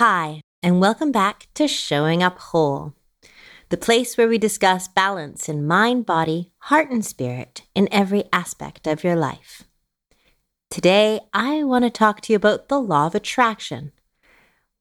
Hi, 0.00 0.40
and 0.60 0.80
welcome 0.80 1.12
back 1.12 1.46
to 1.54 1.68
Showing 1.68 2.20
Up 2.20 2.36
Whole, 2.40 2.94
the 3.68 3.76
place 3.76 4.16
where 4.16 4.26
we 4.26 4.38
discuss 4.38 4.88
balance 4.88 5.48
in 5.48 5.68
mind, 5.68 6.04
body, 6.04 6.50
heart, 6.62 6.90
and 6.90 7.06
spirit 7.06 7.62
in 7.76 7.88
every 7.92 8.24
aspect 8.32 8.88
of 8.88 9.04
your 9.04 9.14
life. 9.14 9.62
Today, 10.68 11.20
I 11.32 11.62
want 11.62 11.84
to 11.84 11.90
talk 11.90 12.22
to 12.22 12.32
you 12.32 12.36
about 12.36 12.68
the 12.68 12.80
law 12.80 13.06
of 13.06 13.14
attraction, 13.14 13.92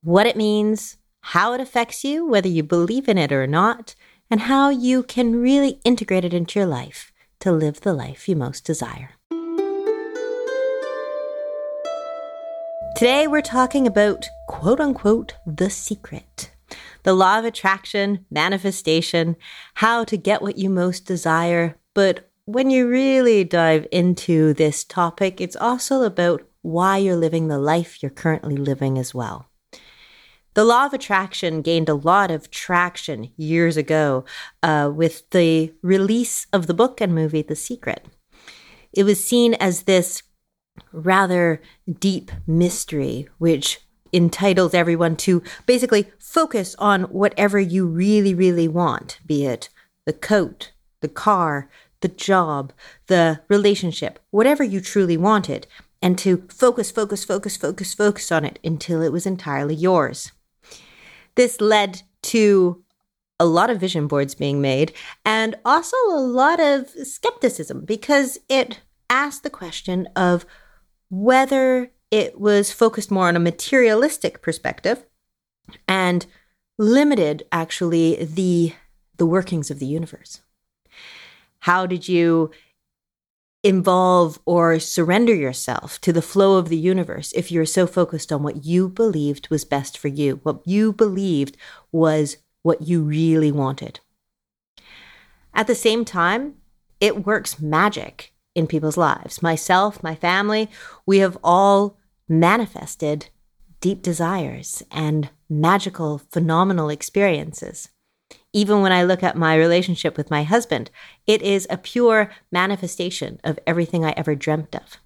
what 0.01 0.25
it 0.25 0.35
means, 0.35 0.97
how 1.21 1.53
it 1.53 1.61
affects 1.61 2.03
you, 2.03 2.25
whether 2.25 2.47
you 2.47 2.63
believe 2.63 3.07
in 3.07 3.19
it 3.19 3.31
or 3.31 3.45
not, 3.45 3.93
and 4.31 4.41
how 4.41 4.71
you 4.71 5.03
can 5.03 5.35
really 5.39 5.79
integrate 5.85 6.25
it 6.25 6.33
into 6.33 6.57
your 6.57 6.67
life 6.67 7.13
to 7.41 7.51
live 7.51 7.81
the 7.81 7.93
life 7.93 8.27
you 8.27 8.35
most 8.35 8.65
desire. 8.65 9.11
Today, 13.03 13.27
we're 13.27 13.41
talking 13.41 13.85
about 13.85 14.29
quote 14.47 14.79
unquote 14.79 15.33
the 15.45 15.69
secret 15.69 16.51
the 17.03 17.11
law 17.11 17.37
of 17.37 17.43
attraction, 17.43 18.25
manifestation, 18.31 19.35
how 19.73 20.05
to 20.05 20.15
get 20.15 20.41
what 20.41 20.57
you 20.57 20.69
most 20.69 21.05
desire. 21.05 21.75
But 21.93 22.31
when 22.45 22.69
you 22.69 22.87
really 22.87 23.43
dive 23.43 23.87
into 23.91 24.53
this 24.53 24.85
topic, 24.85 25.41
it's 25.41 25.57
also 25.57 26.03
about 26.03 26.47
why 26.61 26.95
you're 26.95 27.17
living 27.17 27.49
the 27.49 27.59
life 27.59 28.01
you're 28.01 28.09
currently 28.09 28.55
living 28.55 28.97
as 28.97 29.13
well. 29.13 29.49
The 30.53 30.63
law 30.63 30.85
of 30.85 30.93
attraction 30.93 31.61
gained 31.61 31.89
a 31.89 31.95
lot 31.95 32.31
of 32.31 32.51
traction 32.51 33.33
years 33.35 33.75
ago 33.75 34.23
uh, 34.61 34.89
with 34.95 35.29
the 35.31 35.73
release 35.81 36.47
of 36.53 36.67
the 36.67 36.73
book 36.73 37.01
and 37.01 37.13
movie 37.13 37.41
The 37.41 37.57
Secret. 37.57 38.05
It 38.93 39.03
was 39.03 39.21
seen 39.21 39.55
as 39.55 39.83
this 39.83 40.23
rather 40.91 41.61
deep 41.99 42.31
mystery, 42.47 43.27
which 43.37 43.81
entitles 44.11 44.73
everyone 44.73 45.15
to 45.15 45.41
basically 45.65 46.11
focus 46.19 46.75
on 46.77 47.03
whatever 47.03 47.59
you 47.59 47.85
really, 47.85 48.33
really 48.33 48.67
want, 48.67 49.19
be 49.25 49.45
it 49.45 49.69
the 50.05 50.13
coat, 50.13 50.71
the 51.01 51.07
car, 51.07 51.69
the 52.01 52.09
job, 52.09 52.73
the 53.07 53.39
relationship, 53.47 54.19
whatever 54.31 54.63
you 54.63 54.81
truly 54.81 55.15
wanted, 55.15 55.65
and 56.01 56.17
to 56.19 56.45
focus, 56.49 56.91
focus, 56.91 57.23
focus, 57.23 57.55
focus, 57.55 57.93
focus 57.93 58.31
on 58.31 58.43
it 58.43 58.59
until 58.63 59.01
it 59.01 59.13
was 59.13 59.25
entirely 59.25 59.73
yours. 59.73 60.33
This 61.35 61.61
led 61.61 62.01
to 62.23 62.83
a 63.39 63.45
lot 63.45 63.69
of 63.69 63.79
vision 63.79 64.07
boards 64.07 64.35
being 64.35 64.61
made 64.61 64.91
and 65.25 65.55
also 65.63 65.95
a 66.09 66.19
lot 66.19 66.59
of 66.59 66.89
skepticism 66.89 67.85
because 67.85 68.37
it 68.49 68.81
asked 69.09 69.43
the 69.43 69.49
question 69.49 70.07
of 70.15 70.45
whether 71.13 71.91
it 72.09 72.39
was 72.39 72.71
focused 72.71 73.11
more 73.11 73.27
on 73.27 73.35
a 73.35 73.39
materialistic 73.39 74.41
perspective 74.41 75.05
and 75.87 76.25
limited 76.79 77.43
actually 77.51 78.25
the 78.25 78.73
the 79.17 79.25
workings 79.27 79.69
of 79.69 79.77
the 79.77 79.85
universe. 79.85 80.41
How 81.59 81.85
did 81.85 82.07
you 82.07 82.49
involve 83.61 84.39
or 84.47 84.79
surrender 84.79 85.35
yourself 85.35 86.01
to 86.01 86.11
the 86.11 86.21
flow 86.21 86.57
of 86.57 86.69
the 86.69 86.77
universe 86.77 87.31
if 87.33 87.51
you're 87.51 87.63
so 87.63 87.85
focused 87.85 88.31
on 88.31 88.41
what 88.41 88.65
you 88.65 88.89
believed 88.89 89.49
was 89.51 89.63
best 89.63 89.95
for 89.95 90.07
you, 90.07 90.39
what 90.41 90.67
you 90.67 90.91
believed 90.91 91.55
was 91.91 92.37
what 92.63 92.81
you 92.81 93.03
really 93.03 93.51
wanted? 93.51 93.99
At 95.53 95.67
the 95.67 95.75
same 95.75 96.05
time, 96.05 96.55
it 96.99 97.23
works 97.23 97.61
magic 97.61 98.32
in 98.55 98.67
people's 98.67 98.97
lives. 98.97 99.41
Myself, 99.41 100.03
my 100.03 100.15
family, 100.15 100.69
we 101.05 101.19
have 101.19 101.37
all 101.43 101.97
manifested 102.27 103.27
deep 103.81 104.01
desires 104.01 104.83
and 104.91 105.29
magical, 105.49 106.17
phenomenal 106.31 106.89
experiences. 106.89 107.89
Even 108.53 108.81
when 108.81 108.91
I 108.91 109.03
look 109.03 109.23
at 109.23 109.35
my 109.35 109.55
relationship 109.55 110.15
with 110.15 110.31
my 110.31 110.43
husband, 110.43 110.89
it 111.27 111.41
is 111.41 111.67
a 111.69 111.77
pure 111.77 112.31
manifestation 112.51 113.39
of 113.43 113.59
everything 113.67 114.05
I 114.05 114.13
ever 114.15 114.35
dreamt 114.35 114.75
of. 114.75 114.97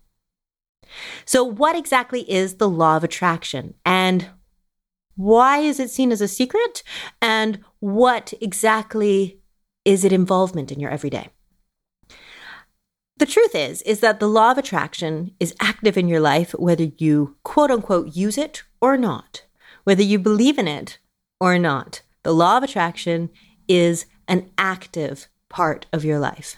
So, 1.25 1.43
what 1.43 1.75
exactly 1.75 2.29
is 2.29 2.55
the 2.55 2.69
law 2.69 2.97
of 2.97 3.03
attraction? 3.03 3.73
And 3.85 4.29
why 5.15 5.59
is 5.59 5.79
it 5.79 5.89
seen 5.89 6.11
as 6.11 6.21
a 6.21 6.27
secret? 6.27 6.83
And 7.21 7.59
what 7.79 8.33
exactly 8.39 9.39
is 9.83 10.05
it 10.05 10.13
involvement 10.13 10.71
in 10.71 10.79
your 10.79 10.91
everyday? 10.91 11.29
The 13.17 13.25
truth 13.25 13.55
is, 13.55 13.81
is 13.81 13.99
that 14.01 14.19
the 14.19 14.29
law 14.29 14.51
of 14.51 14.59
attraction 14.59 15.31
is 15.39 15.55
active 15.59 15.97
in 15.97 16.07
your 16.07 16.19
life 16.19 16.51
whether 16.51 16.85
you 16.97 17.35
quote 17.43 17.71
unquote 17.71 18.15
use 18.15 18.37
it 18.37 18.63
or 18.79 18.95
not, 18.95 19.43
whether 19.85 20.03
you 20.03 20.19
believe 20.19 20.59
in 20.59 20.67
it 20.67 20.99
or 21.39 21.57
not. 21.57 22.01
The 22.23 22.33
law 22.33 22.57
of 22.57 22.63
attraction 22.63 23.29
is 23.67 24.05
an 24.27 24.51
active 24.57 25.27
part 25.49 25.87
of 25.91 26.05
your 26.05 26.19
life. 26.19 26.57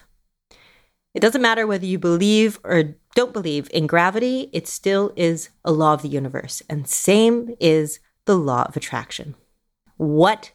It 1.13 1.21
doesn't 1.21 1.41
matter 1.41 1.65
whether 1.65 1.85
you 1.85 1.97
believe 1.97 2.59
or 2.63 2.95
don't 3.15 3.33
believe 3.33 3.69
in 3.73 3.87
gravity, 3.87 4.49
it 4.53 4.67
still 4.67 5.11
is 5.15 5.49
a 5.63 5.71
law 5.71 5.93
of 5.93 6.01
the 6.01 6.09
universe. 6.09 6.61
And 6.69 6.87
same 6.87 7.55
is 7.59 7.99
the 8.25 8.37
law 8.37 8.63
of 8.63 8.75
attraction. 8.75 9.35
What 9.97 10.51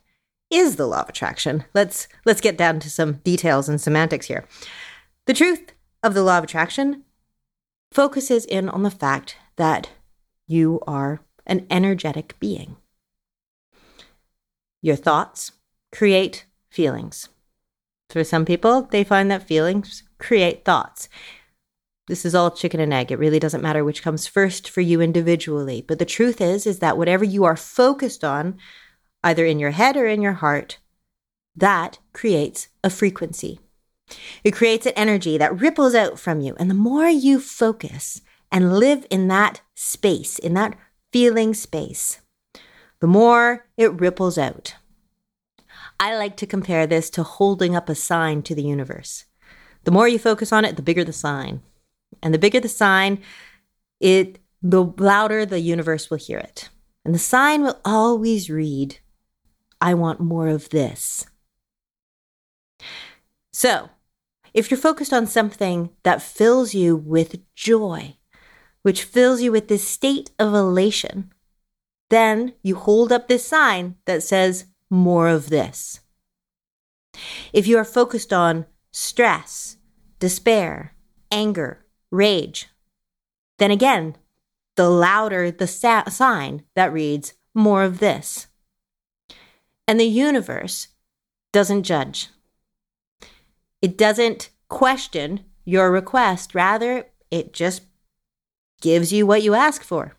is 0.51 0.77
the 0.77 0.87
law 0.87 1.01
of 1.01 1.09
attraction? 1.09 1.65
Let's 1.75 2.09
let's 2.25 2.41
get 2.41 2.59
down 2.59 2.79
to 2.81 2.91
some 2.91 3.15
details 3.25 3.69
and 3.69 3.81
semantics 3.81 4.27
here. 4.27 4.45
The 5.27 5.35
truth 5.35 5.73
of 6.05 6.13
the 6.13 6.23
law 6.23 6.37
of 6.37 6.45
attraction 6.45 7.03
focuses 7.91 8.45
in 8.45 8.69
on 8.69 8.83
the 8.83 8.91
fact 8.91 9.37
that 9.57 9.89
you 10.47 10.81
are 10.87 11.23
an 11.47 11.67
energetic 11.71 12.39
being. 12.39 12.77
Your 14.83 14.97
thoughts 14.97 15.53
create 15.91 16.45
feelings. 16.71 17.31
For 18.11 18.23
some 18.23 18.45
people, 18.45 18.83
they 18.83 19.03
find 19.03 19.31
that 19.31 19.49
feelings 19.49 20.03
create 20.19 20.65
thoughts. 20.65 21.09
This 22.07 22.27
is 22.27 22.35
all 22.35 22.51
chicken 22.51 22.81
and 22.81 22.93
egg. 22.93 23.11
It 23.11 23.19
really 23.19 23.39
doesn't 23.39 23.63
matter 23.63 23.83
which 23.83 24.03
comes 24.03 24.27
first 24.27 24.69
for 24.69 24.83
you 24.83 25.01
individually. 25.01 25.83
But 25.87 25.99
the 25.99 26.05
truth 26.05 26.39
is 26.39 26.67
is 26.67 26.81
that 26.81 26.99
whatever 26.99 27.25
you 27.25 27.45
are 27.45 27.57
focused 27.57 28.23
on, 28.23 28.59
either 29.23 29.47
in 29.47 29.59
your 29.59 29.71
head 29.71 29.97
or 29.97 30.07
in 30.07 30.21
your 30.21 30.35
heart, 30.35 30.79
that 31.57 31.99
creates 32.13 32.69
a 32.83 32.91
frequency. 32.91 33.59
It 34.43 34.53
creates 34.53 34.87
an 34.87 34.93
energy 34.97 35.39
that 35.39 35.61
ripples 35.61 35.95
out 35.95 36.19
from 36.19 36.41
you. 36.41 36.55
And 36.59 36.71
the 36.71 36.75
more 36.75 37.09
you 37.09 37.41
focus 37.41 38.21
and 38.53 38.79
live 38.79 39.07
in 39.11 39.29
that 39.29 39.63
space, 39.75 40.39
in 40.39 40.55
that 40.55 40.77
feeling 41.13 41.55
space, 41.55 42.21
the 43.01 43.07
more 43.07 43.67
it 43.77 44.01
ripples 44.01 44.39
out. 44.39 44.75
I 45.99 46.17
like 46.17 46.37
to 46.39 46.47
compare 46.47 46.87
this 46.87 47.11
to 47.11 47.23
holding 47.23 47.75
up 47.77 47.89
a 47.89 47.95
sign 47.95 48.43
to 48.43 48.55
the 48.55 48.63
universe. 48.63 49.25
The 49.85 49.91
more 49.91 50.09
you 50.09 50.19
focus 50.19 50.53
on 50.53 50.65
it, 50.65 50.77
the 50.77 50.83
bigger 50.83 51.05
the 51.05 51.13
sign. 51.13 51.61
And 52.23 52.33
the 52.33 52.39
bigger 52.39 52.61
the 52.61 52.69
sign, 52.69 53.23
it 54.01 54.39
the 54.63 54.83
louder 54.83 55.45
the 55.45 55.61
universe 55.61 56.09
will 56.09 56.17
hear 56.17 56.39
it. 56.39 56.71
And 57.05 57.15
the 57.15 57.19
sign 57.19 57.63
will 57.63 57.81
always 57.85 58.49
read, 58.49 58.99
I 59.81 59.93
want 59.93 60.21
more 60.21 60.49
of 60.49 60.71
this. 60.71 61.27
So, 63.55 63.91
if 64.53 64.69
you're 64.69 64.81
focused 64.81 65.13
on 65.13 65.29
something 65.29 65.91
that 66.03 66.21
fills 66.21 66.75
you 66.75 66.97
with 66.97 67.55
joy, 67.55 68.17
which 68.83 69.05
fills 69.05 69.43
you 69.43 69.53
with 69.53 69.69
this 69.69 69.87
state 69.87 70.33
of 70.41 70.53
elation, 70.53 71.33
then 72.11 72.55
you 72.65 72.75
hold 72.75 73.13
up 73.13 73.29
this 73.29 73.47
sign 73.47 73.95
that 74.07 74.25
says, 74.25 74.65
more 74.91 75.29
of 75.29 75.51
this. 75.51 76.01
If 77.53 77.69
you 77.69 77.79
are 77.79 77.85
focused 77.85 78.33
on 78.33 78.67
stress, 78.91 79.77
despair, 80.19 80.97
anger, 81.31 81.87
rage, 82.11 82.71
then 83.59 83.71
again, 83.71 84.17
the 84.75 84.91
louder 84.91 85.53
the 85.53 85.69
sa- 85.69 86.09
sign 86.09 86.65
that 86.75 86.93
reads, 86.93 87.35
more 87.55 87.85
of 87.85 88.01
this. 88.01 88.49
And 89.87 90.01
the 90.01 90.07
universe 90.07 90.89
doesn't 91.53 91.85
judge. 91.85 92.31
It 93.85 93.99
doesn't 93.99 94.49
question 94.71 95.45
your 95.67 95.91
request. 95.91 96.55
Rather, 96.55 97.05
it 97.31 97.53
just 97.53 97.83
gives 98.81 99.13
you 99.13 99.27
what 99.27 99.43
you 99.43 99.53
ask 99.53 99.83
for. 99.83 100.17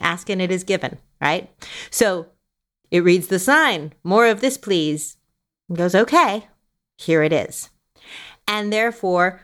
Ask 0.00 0.30
and 0.30 0.40
it 0.40 0.50
is 0.50 0.64
given, 0.64 0.96
right? 1.20 1.50
So 1.90 2.28
it 2.90 3.04
reads 3.04 3.26
the 3.26 3.38
sign, 3.38 3.92
more 4.02 4.26
of 4.26 4.40
this, 4.40 4.56
please. 4.56 5.18
And 5.68 5.76
goes, 5.76 5.94
okay, 5.94 6.48
here 6.96 7.22
it 7.22 7.30
is. 7.30 7.68
And 8.48 8.72
therefore, 8.72 9.42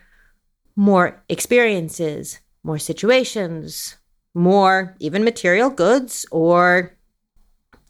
more 0.75 1.23
experiences, 1.29 2.39
more 2.63 2.79
situations, 2.79 3.97
more 4.33 4.95
even 4.97 5.23
material 5.23 5.69
goods 5.69 6.25
or 6.31 6.97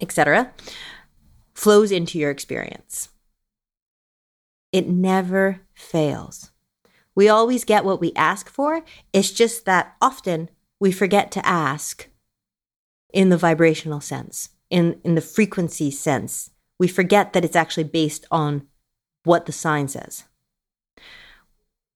etc. 0.01 0.51
flows 1.53 1.93
into 1.93 2.19
your 2.19 2.29
experience. 2.29 3.07
It 4.71 4.87
never 4.87 5.61
fails. 5.73 6.51
We 7.13 7.27
always 7.27 7.65
get 7.65 7.83
what 7.83 7.99
we 7.99 8.13
ask 8.15 8.49
for. 8.49 8.83
It's 9.11 9.31
just 9.31 9.65
that 9.65 9.95
often 10.01 10.49
we 10.79 10.91
forget 10.91 11.31
to 11.31 11.45
ask, 11.45 12.07
in 13.13 13.29
the 13.29 13.37
vibrational 13.37 13.99
sense, 13.99 14.49
in, 14.69 14.99
in 15.03 15.15
the 15.15 15.21
frequency 15.21 15.91
sense. 15.91 16.51
We 16.79 16.87
forget 16.87 17.33
that 17.33 17.43
it's 17.45 17.55
actually 17.55 17.83
based 17.83 18.25
on 18.31 18.67
what 19.23 19.45
the 19.45 19.51
sign 19.51 19.87
says. 19.87 20.23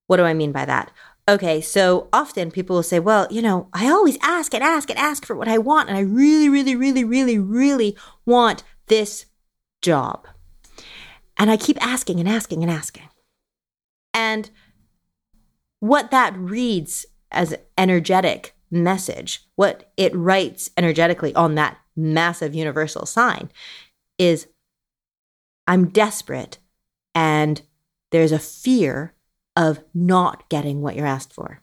What 0.07 0.17
do 0.17 0.23
I 0.23 0.33
mean 0.33 0.51
by 0.51 0.65
that? 0.65 0.91
Okay, 1.27 1.59
so 1.59 2.07
often 2.13 2.51
people 2.51 2.75
will 2.75 2.83
say, 2.83 2.99
well, 2.99 3.27
you 3.31 3.41
know, 3.41 3.69
I 3.73 3.89
always 3.89 4.17
ask 4.21 4.53
and 4.53 4.63
ask 4.63 4.91
and 4.91 4.99
ask 4.99 5.25
for 5.25 5.35
what 5.35 5.47
I 5.47 5.57
want, 5.57 5.89
and 5.89 5.97
I 5.97 6.01
really, 6.01 6.49
really, 6.49 6.75
really, 6.75 7.03
really, 7.03 7.39
really 7.39 7.97
want 8.25 8.63
this 8.87 9.25
job. 9.81 10.27
And 11.37 11.51
I 11.51 11.57
keep 11.57 11.83
asking 11.85 12.19
and 12.19 12.29
asking 12.29 12.63
and 12.63 12.71
asking. 12.71 13.09
And 14.13 14.49
what 15.79 16.11
that 16.11 16.35
reads 16.37 17.05
as 17.31 17.55
energetic 17.77 18.55
message, 18.71 19.43
what 19.55 19.91
it 19.97 20.15
writes 20.15 20.69
energetically 20.77 21.33
on 21.35 21.55
that 21.55 21.77
massive 21.95 22.55
universal 22.55 23.05
sign 23.05 23.51
is 24.17 24.47
I'm 25.67 25.89
desperate 25.89 26.59
and 27.13 27.61
there's 28.11 28.31
a 28.31 28.39
fear 28.39 29.13
of 29.55 29.83
not 29.93 30.47
getting 30.49 30.81
what 30.81 30.95
you're 30.95 31.05
asked 31.05 31.33
for. 31.33 31.61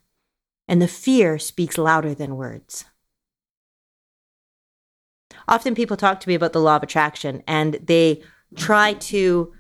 And 0.68 0.80
the 0.80 0.88
fear 0.88 1.38
speaks 1.38 1.76
louder 1.78 2.14
than 2.14 2.36
words. 2.36 2.84
Often 5.48 5.74
people 5.74 5.96
talk 5.96 6.20
to 6.20 6.28
me 6.28 6.34
about 6.34 6.52
the 6.52 6.60
law 6.60 6.76
of 6.76 6.82
attraction 6.82 7.42
and 7.46 7.74
they 7.82 8.22
try 8.56 8.94
to 8.94 9.52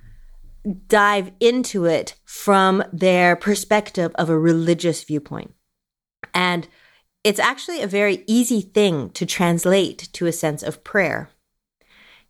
dive 0.86 1.32
into 1.40 1.84
it 1.84 2.14
from 2.24 2.82
their 2.92 3.36
perspective 3.36 4.12
of 4.14 4.30
a 4.30 4.38
religious 4.38 5.02
viewpoint. 5.02 5.54
And 6.34 6.68
it's 7.24 7.40
actually 7.40 7.82
a 7.82 7.86
very 7.86 8.24
easy 8.26 8.60
thing 8.60 9.10
to 9.10 9.26
translate 9.26 10.08
to 10.12 10.26
a 10.26 10.32
sense 10.32 10.62
of 10.62 10.84
prayer. 10.84 11.30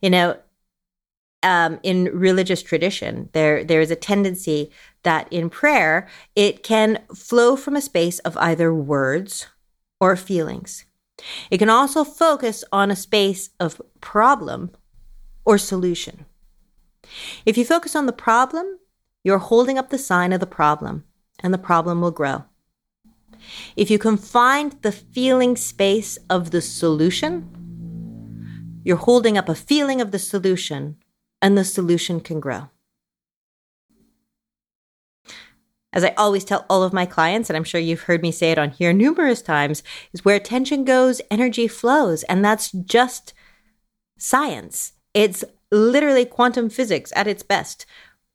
You 0.01 0.11
know, 0.11 0.37
um, 1.43 1.81
in 1.83 2.05
religious 2.13 2.63
tradition, 2.63 3.29
there 3.33 3.65
there 3.65 3.81
is 3.81 3.91
a 3.91 3.97
tendency 3.97 4.71
that 5.03 5.33
in 5.33 5.51
prayer 5.51 6.09
it 6.37 6.63
can 6.63 7.01
flow 7.15 7.57
from 7.57 7.75
a 7.75 7.81
space 7.81 8.19
of 8.21 8.37
either 8.37 8.73
words 8.73 9.49
or 10.01 10.17
feelings. 10.17 10.85
It 11.51 11.59
can 11.59 11.71
also 11.71 12.05
focus 12.05 12.65
on 12.73 12.91
a 12.91 12.97
space 12.97 13.51
of 13.61 13.81
problem 14.01 14.71
or 15.45 15.59
solution. 15.59 16.27
If 17.45 17.57
you 17.57 17.65
focus 17.65 17.97
on 17.97 18.07
the 18.07 18.13
problem, 18.13 18.79
you're 19.25 19.39
holding 19.39 19.79
up 19.79 19.91
the 19.91 19.99
sign 19.99 20.33
of 20.33 20.41
the 20.41 20.47
problem, 20.47 21.05
and 21.41 21.53
the 21.53 21.59
problem 21.59 22.01
will 22.01 22.11
grow. 22.11 22.45
If 23.77 23.91
you 23.91 23.99
can 23.99 24.17
find 24.17 24.77
the 24.83 24.93
feeling 24.93 25.57
space 25.57 26.19
of 26.31 26.51
the 26.51 26.61
solution, 26.61 27.49
you're 28.85 28.97
holding 28.97 29.39
up 29.39 29.49
a 29.49 29.55
feeling 29.55 30.01
of 30.01 30.11
the 30.11 30.19
solution, 30.19 30.97
and 31.41 31.57
the 31.57 31.65
solution 31.65 32.21
can 32.21 32.41
grow. 32.41 32.71
As 35.93 36.05
I 36.05 36.15
always 36.17 36.45
tell 36.45 36.65
all 36.71 36.83
of 36.83 36.95
my 36.95 37.05
clients, 37.05 37.51
and 37.51 37.57
I'm 37.57 37.65
sure 37.65 37.81
you've 37.81 38.03
heard 38.03 38.23
me 38.23 38.33
say 38.33 38.51
it 38.51 38.59
on 38.59 38.71
here 38.71 38.93
numerous 38.95 39.43
times, 39.43 39.83
is 40.13 40.25
where 40.25 40.37
attention 40.37 40.85
goes, 40.85 41.21
energy 41.31 41.69
flows. 41.69 42.23
And 42.25 42.43
that's 42.43 42.73
just 42.73 43.35
science. 44.17 44.95
It's 45.13 45.45
literally 45.73 46.25
quantum 46.25 46.69
physics 46.69 47.13
at 47.17 47.27
its 47.27 47.43
best. 47.43 47.87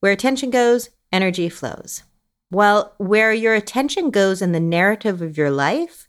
Where 0.01 0.11
attention 0.11 0.49
goes, 0.49 0.89
energy 1.11 1.47
flows. 1.47 2.03
Well, 2.51 2.93
where 2.97 3.31
your 3.31 3.53
attention 3.53 4.09
goes 4.09 4.41
in 4.41 4.51
the 4.51 4.59
narrative 4.59 5.21
of 5.21 5.37
your 5.37 5.51
life, 5.51 6.07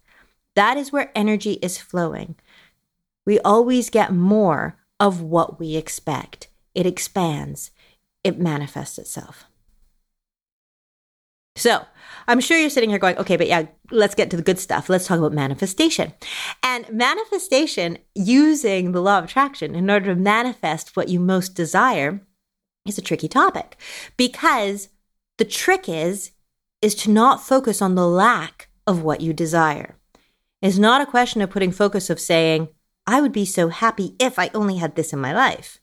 that 0.55 0.77
is 0.77 0.91
where 0.91 1.13
energy 1.15 1.55
is 1.55 1.79
flowing. 1.79 2.37
We 3.25 3.39
always 3.41 3.91
get 3.91 4.13
more 4.13 4.77
of 4.99 5.21
what 5.21 5.61
we 5.61 5.77
expect. 5.77 6.49
It 6.75 6.87
expands, 6.87 7.71
it 8.25 8.39
manifests 8.39 8.99
itself. 8.99 9.45
So 11.59 11.85
I'm 12.27 12.41
sure 12.41 12.59
you're 12.59 12.71
sitting 12.71 12.91
here 12.91 12.99
going, 12.99 13.17
okay, 13.19 13.37
but 13.37 13.49
yeah, 13.49 13.67
let's 13.91 14.15
get 14.15 14.31
to 14.31 14.37
the 14.37 14.43
good 14.43 14.59
stuff. 14.59 14.89
Let's 14.89 15.07
talk 15.07 15.19
about 15.19 15.33
manifestation. 15.33 16.13
And 16.63 16.89
manifestation 16.91 17.99
using 18.15 18.93
the 18.93 19.01
law 19.01 19.19
of 19.19 19.25
attraction 19.25 19.75
in 19.75 19.91
order 19.91 20.15
to 20.15 20.21
manifest 20.21 20.95
what 20.95 21.09
you 21.09 21.21
most 21.21 21.55
desire 21.55 22.21
is 22.87 22.99
a 22.99 23.03
tricky 23.03 23.29
topic 23.29 23.77
because 24.17 24.89
the 25.39 25.45
trick 25.45 25.89
is, 25.89 26.33
is 26.83 26.95
to 26.97 27.11
not 27.11 27.43
focus 27.43 27.81
on 27.81 27.95
the 27.95 28.07
lack 28.07 28.69
of 28.87 29.03
what 29.03 29.21
you 29.21 29.33
desire. 29.33 29.97
It's 30.61 30.79
not 30.79 31.01
a 31.01 31.07
question 31.07 31.41
of 31.41 31.51
putting 31.51 31.73
focus 31.73 32.11
of 32.11 32.21
saying, 32.21 32.69
I 33.07 33.21
would 33.21 33.33
be 33.33 33.45
so 33.45 33.69
happy 33.69 34.17
if 34.19 34.39
I 34.39 34.51
only 34.53 34.77
had 34.77 34.97
this 34.97 35.13
in 35.13 35.19
my 35.19 35.33
life. 35.33 35.81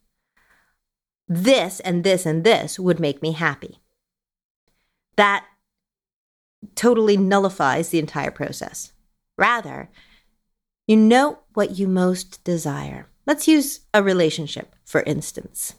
This 1.28 1.80
and 1.80 2.04
this 2.04 2.25
and 2.25 2.44
this 2.44 2.80
would 2.80 3.00
make 3.00 3.21
me 3.21 3.31
happy. 3.31 3.80
That 5.16 5.45
totally 6.75 7.17
nullifies 7.17 7.89
the 7.89 8.00
entire 8.00 8.31
process. 8.31 8.94
Rather, 9.38 9.89
you 10.88 10.97
know 10.97 11.39
what 11.53 11.77
you 11.77 11.88
most 11.88 12.44
desire. 12.44 13.07
Let's 13.25 13.47
use 13.47 13.81
a 13.94 14.03
relationship, 14.03 14.75
for 14.85 15.01
instance. 15.01 15.75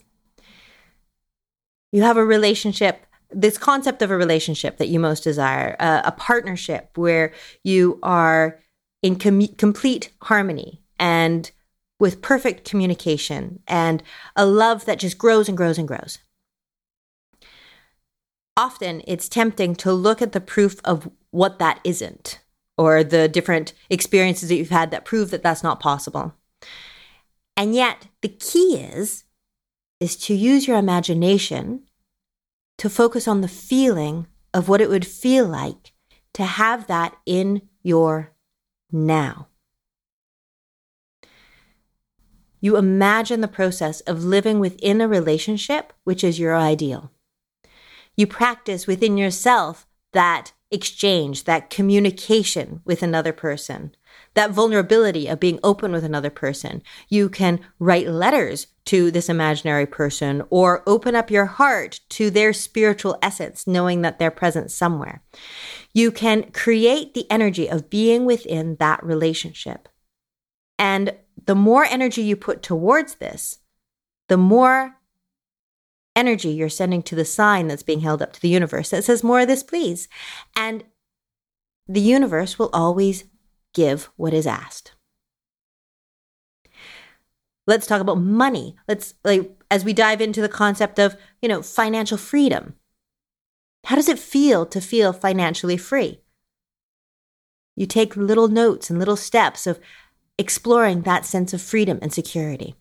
You 1.91 2.01
have 2.03 2.17
a 2.17 2.25
relationship, 2.25 3.05
this 3.31 3.57
concept 3.57 4.01
of 4.01 4.11
a 4.11 4.17
relationship 4.17 4.77
that 4.77 4.89
you 4.89 4.99
most 4.99 5.23
desire, 5.23 5.75
uh, 5.79 6.01
a 6.03 6.11
partnership 6.11 6.97
where 6.97 7.33
you 7.63 7.99
are 8.03 8.59
in 9.01 9.17
com- 9.17 9.55
complete 9.57 10.11
harmony 10.23 10.81
and 10.99 11.51
with 11.99 12.21
perfect 12.21 12.69
communication 12.69 13.61
and 13.67 14.03
a 14.35 14.45
love 14.45 14.85
that 14.85 14.99
just 14.99 15.17
grows 15.17 15.47
and 15.47 15.57
grows 15.57 15.77
and 15.77 15.87
grows 15.87 16.19
often 18.57 19.03
it's 19.07 19.29
tempting 19.29 19.75
to 19.75 19.93
look 19.93 20.21
at 20.21 20.33
the 20.33 20.41
proof 20.41 20.81
of 20.83 21.09
what 21.31 21.59
that 21.59 21.79
isn't 21.83 22.39
or 22.77 23.03
the 23.03 23.27
different 23.27 23.73
experiences 23.89 24.49
that 24.49 24.55
you've 24.55 24.69
had 24.69 24.91
that 24.91 25.05
prove 25.05 25.29
that 25.29 25.43
that's 25.43 25.63
not 25.63 25.79
possible. 25.79 26.33
And 27.55 27.73
yet 27.73 28.07
the 28.21 28.29
key 28.29 28.77
is 28.77 29.23
is 29.99 30.15
to 30.15 30.33
use 30.33 30.67
your 30.67 30.77
imagination 30.77 31.83
to 32.77 32.89
focus 32.89 33.27
on 33.27 33.41
the 33.41 33.47
feeling 33.47 34.27
of 34.53 34.69
what 34.69 34.81
it 34.81 34.89
would 34.89 35.07
feel 35.07 35.45
like 35.45 35.93
to 36.33 36.43
have 36.43 36.85
that 36.87 37.15
in 37.25 37.61
your 37.81 38.33
now. 38.91 39.47
You 42.59 42.77
imagine 42.77 43.41
the 43.41 43.47
process 43.47 44.01
of 44.01 44.23
living 44.23 44.59
within 44.59 45.01
a 45.01 45.07
relationship, 45.07 45.93
which 46.03 46.23
is 46.23 46.39
your 46.39 46.55
ideal. 46.55 47.11
You 48.17 48.27
practice 48.27 48.87
within 48.87 49.17
yourself 49.17 49.87
that 50.11 50.51
exchange, 50.71 51.45
that 51.45 51.69
communication 51.69 52.81
with 52.83 53.01
another 53.01 53.31
person, 53.31 53.95
that 54.33 54.51
vulnerability 54.51 55.27
of 55.27 55.39
being 55.39 55.59
open 55.63 55.91
with 55.91 56.03
another 56.03 56.29
person. 56.29 56.81
You 57.07 57.29
can 57.29 57.61
write 57.79 58.07
letters 58.07 58.67
to 58.85 59.11
this 59.11 59.29
imaginary 59.29 59.85
person 59.85 60.43
or 60.49 60.83
open 60.87 61.15
up 61.15 61.31
your 61.31 61.45
heart 61.45 62.01
to 62.09 62.29
their 62.29 62.51
spiritual 62.53 63.17
essence, 63.21 63.65
knowing 63.65 64.01
that 64.01 64.19
they're 64.19 64.31
present 64.31 64.71
somewhere. 64.71 65.23
You 65.93 66.11
can 66.11 66.51
create 66.51 67.13
the 67.13 67.29
energy 67.31 67.69
of 67.69 67.89
being 67.89 68.25
within 68.25 68.75
that 68.77 69.03
relationship. 69.03 69.87
And 70.77 71.15
the 71.45 71.55
more 71.55 71.85
energy 71.85 72.23
you 72.23 72.35
put 72.35 72.61
towards 72.61 73.15
this, 73.15 73.59
the 74.27 74.37
more 74.37 74.96
energy 76.17 76.49
you're 76.49 76.67
sending 76.67 77.03
to 77.03 77.15
the 77.15 77.23
sign 77.23 77.67
that's 77.67 77.83
being 77.83 78.01
held 78.01 78.21
up 78.21 78.33
to 78.33 78.41
the 78.41 78.49
universe 78.49 78.89
that 78.89 79.03
says, 79.03 79.23
More 79.23 79.41
of 79.41 79.47
this, 79.47 79.63
please. 79.63 80.09
And 80.55 80.83
the 81.87 82.01
universe 82.01 82.59
will 82.59 82.69
always 82.73 83.25
give 83.73 84.09
what 84.17 84.33
is 84.33 84.47
asked. 84.47 84.93
Let's 87.67 87.85
talk 87.85 88.01
about 88.01 88.19
money. 88.19 88.77
Let's, 88.87 89.13
like, 89.23 89.51
as 89.69 89.85
we 89.85 89.93
dive 89.93 90.21
into 90.21 90.41
the 90.41 90.49
concept 90.49 90.99
of, 90.99 91.15
you 91.41 91.49
know, 91.49 91.61
financial 91.61 92.17
freedom. 92.17 92.75
How 93.85 93.95
does 93.95 94.09
it 94.09 94.19
feel 94.19 94.65
to 94.65 94.81
feel 94.81 95.13
financially 95.13 95.77
free? 95.77 96.21
You 97.75 97.85
take 97.85 98.17
little 98.17 98.47
notes 98.47 98.89
and 98.89 98.97
little 98.97 99.15
steps 99.15 99.67
of 99.67 99.79
exploring 100.37 101.01
that 101.01 101.25
sense 101.25 101.53
of 101.53 101.61
freedom 101.61 101.99
and 102.01 102.11
security. 102.11 102.75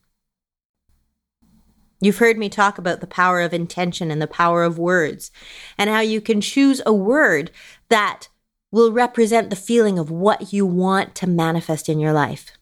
You've 2.00 2.18
heard 2.18 2.36
me 2.36 2.48
talk 2.48 2.78
about 2.78 3.00
the 3.00 3.06
power 3.06 3.40
of 3.40 3.54
intention 3.54 4.10
and 4.10 4.20
the 4.20 4.26
power 4.26 4.64
of 4.64 4.78
words, 4.78 5.30
and 5.78 5.88
how 5.88 6.00
you 6.00 6.20
can 6.20 6.40
choose 6.40 6.82
a 6.84 6.92
word 6.92 7.50
that 7.88 8.28
will 8.70 8.92
represent 8.92 9.48
the 9.48 9.56
feeling 9.56 9.98
of 9.98 10.10
what 10.10 10.52
you 10.52 10.66
want 10.66 11.14
to 11.16 11.26
manifest 11.26 11.88
in 11.88 11.98
your 11.98 12.12
life. 12.12 12.52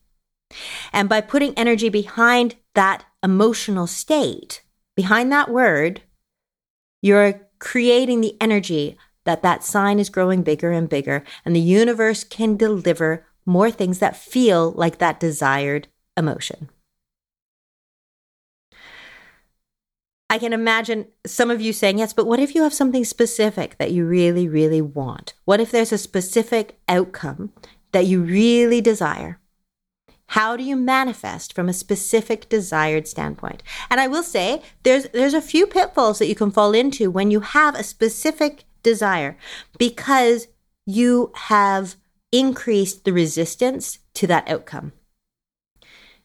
And 0.92 1.08
by 1.08 1.20
putting 1.20 1.54
energy 1.54 1.88
behind 1.88 2.54
that 2.74 3.04
emotional 3.22 3.86
state, 3.86 4.62
behind 4.94 5.32
that 5.32 5.50
word, 5.50 6.02
you're 7.02 7.48
creating 7.58 8.20
the 8.20 8.36
energy 8.40 8.96
that 9.24 9.42
that 9.42 9.64
sign 9.64 9.98
is 9.98 10.10
growing 10.10 10.42
bigger 10.42 10.70
and 10.70 10.88
bigger, 10.88 11.24
and 11.44 11.56
the 11.56 11.60
universe 11.60 12.22
can 12.22 12.56
deliver 12.56 13.26
more 13.46 13.70
things 13.70 13.98
that 13.98 14.16
feel 14.16 14.72
like 14.72 14.98
that 14.98 15.18
desired 15.18 15.88
emotion. 16.16 16.68
I 20.34 20.38
can 20.38 20.52
imagine 20.52 21.06
some 21.24 21.48
of 21.48 21.60
you 21.60 21.72
saying, 21.72 21.98
yes, 21.98 22.12
but 22.12 22.26
what 22.26 22.40
if 22.40 22.56
you 22.56 22.64
have 22.64 22.74
something 22.74 23.04
specific 23.04 23.78
that 23.78 23.92
you 23.92 24.04
really, 24.04 24.48
really 24.48 24.80
want? 24.80 25.32
What 25.44 25.60
if 25.60 25.70
there's 25.70 25.92
a 25.92 25.96
specific 25.96 26.76
outcome 26.88 27.52
that 27.92 28.06
you 28.06 28.20
really 28.20 28.80
desire? 28.80 29.38
How 30.26 30.56
do 30.56 30.64
you 30.64 30.74
manifest 30.74 31.52
from 31.52 31.68
a 31.68 31.72
specific 31.72 32.48
desired 32.48 33.06
standpoint? 33.06 33.62
And 33.88 34.00
I 34.00 34.08
will 34.08 34.24
say 34.24 34.60
there's 34.82 35.06
there's 35.10 35.34
a 35.34 35.40
few 35.40 35.68
pitfalls 35.68 36.18
that 36.18 36.26
you 36.26 36.34
can 36.34 36.50
fall 36.50 36.74
into 36.74 37.12
when 37.12 37.30
you 37.30 37.38
have 37.38 37.76
a 37.76 37.84
specific 37.84 38.64
desire 38.82 39.38
because 39.78 40.48
you 40.84 41.30
have 41.52 41.94
increased 42.32 43.04
the 43.04 43.12
resistance 43.12 44.00
to 44.14 44.26
that 44.26 44.48
outcome. 44.48 44.94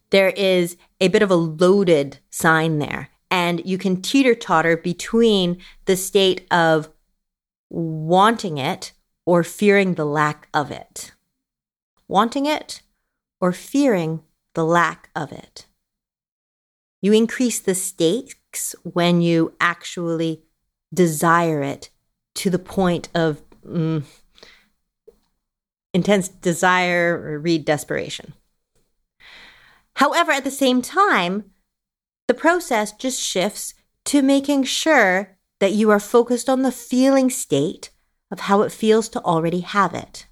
There 0.10 0.30
is 0.30 0.78
a 1.00 1.10
bit 1.10 1.22
of 1.22 1.30
a 1.30 1.36
loaded 1.36 2.18
sign 2.32 2.80
there 2.80 3.10
and 3.32 3.62
you 3.66 3.78
can 3.78 4.02
teeter 4.02 4.36
totter 4.36 4.78
between 4.78 5.58
the 5.86 5.96
state 5.96 6.48
of 6.52 6.90
wanting 7.70 8.58
it 8.58 8.94
or 9.26 9.44
fearing 9.44 9.96
the 9.96 10.06
lack 10.06 10.48
of 10.54 10.72
it. 10.72 11.12
Wanting 12.08 12.46
it 12.46 12.82
or 13.40 13.52
fearing 13.52 14.22
the 14.56 14.66
lack 14.66 15.10
of 15.16 15.32
it. 15.32 15.68
You 17.02 17.14
increase 17.14 17.60
the 17.60 17.76
stakes 17.76 18.76
when 18.84 19.22
you 19.22 19.54
actually 19.62 20.42
desire 20.94 21.62
it 21.62 21.90
to 22.36 22.50
the 22.50 22.60
point 22.60 23.10
of 23.14 23.42
mm, 23.66 24.04
intense 25.94 26.28
desire 26.28 27.22
or 27.22 27.40
read 27.40 27.66
desperation. 27.66 28.34
However, 29.96 30.32
at 30.32 30.44
the 30.44 30.52
same 30.52 30.82
time, 30.82 31.52
the 32.30 32.36
process 32.36 32.92
just 32.92 33.20
shifts 33.20 33.74
to 34.06 34.22
making 34.22 34.64
sure 34.64 35.36
that 35.60 35.72
you 35.72 35.90
are 35.90 36.00
focused 36.00 36.48
on 36.48 36.62
the 36.62 36.72
feeling 36.72 37.28
state 37.28 37.90
of 38.30 38.42
how 38.42 38.62
it 38.62 38.72
feels 38.72 39.10
to 39.10 39.20
already 39.24 39.62
have 39.62 39.96
it. 39.96 40.28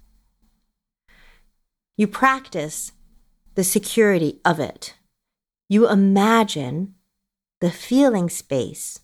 You 1.96 2.06
practice 2.06 2.92
the 3.56 3.64
security 3.64 4.40
of 4.44 4.60
it. 4.60 4.94
You 5.68 5.88
imagine 5.90 6.94
the 7.60 7.72
feeling 7.72 8.30
space 8.30 9.00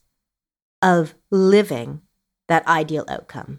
of 0.80 1.16
living 1.32 2.00
that 2.46 2.64
ideal 2.68 3.04
outcome. 3.08 3.58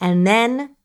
And 0.00 0.26
then, 0.26 0.76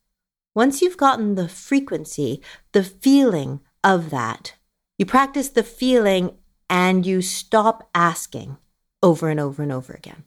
once 0.54 0.82
you've 0.82 0.98
gotten 0.98 1.36
the 1.36 1.48
frequency, 1.48 2.44
the 2.74 2.84
feeling 2.84 3.62
of 3.86 4.10
that, 4.10 4.56
you 4.98 5.06
practice 5.06 5.48
the 5.48 5.64
feeling 5.64 6.32
and 6.70 7.06
you 7.06 7.22
stop 7.22 7.90
asking 7.96 8.58
over 9.02 9.30
and 9.30 9.40
over 9.40 9.64
and 9.64 9.72
over 9.72 9.94
again. 9.94 10.24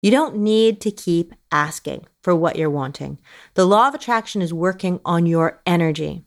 You 0.00 0.10
don't 0.10 0.36
need 0.36 0.80
to 0.80 0.90
keep 0.90 1.32
asking 1.52 2.06
for 2.22 2.34
what 2.34 2.56
you're 2.56 2.70
wanting. 2.70 3.18
The 3.54 3.64
law 3.64 3.88
of 3.88 3.94
attraction 3.94 4.42
is 4.42 4.52
working 4.52 5.00
on 5.04 5.26
your 5.26 5.60
energy. 5.64 6.24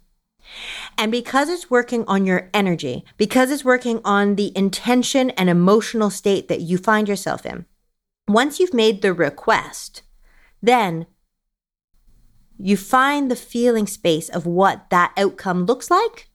And 0.97 1.11
because 1.11 1.49
it's 1.49 1.69
working 1.69 2.05
on 2.07 2.25
your 2.25 2.49
energy, 2.53 3.03
because 3.17 3.51
it's 3.51 3.65
working 3.65 3.99
on 4.05 4.35
the 4.35 4.55
intention 4.55 5.31
and 5.31 5.49
emotional 5.49 6.09
state 6.09 6.47
that 6.47 6.61
you 6.61 6.77
find 6.77 7.09
yourself 7.09 7.45
in, 7.45 7.65
once 8.27 8.59
you've 8.59 8.73
made 8.73 9.01
the 9.01 9.13
request, 9.13 10.03
then 10.61 11.07
you 12.57 12.77
find 12.77 13.29
the 13.29 13.35
feeling 13.35 13.87
space 13.87 14.29
of 14.29 14.45
what 14.45 14.89
that 14.89 15.11
outcome 15.17 15.65
looks 15.65 15.91
like 15.91 16.29